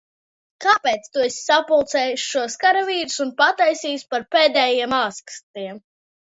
[0.63, 5.79] Kāpēc tu esi sapulcējis šos karavīrus un pataisījis par pēdējiem ākstiem?